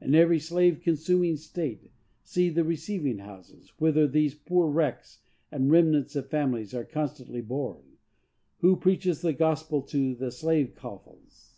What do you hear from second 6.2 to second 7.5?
families are constantly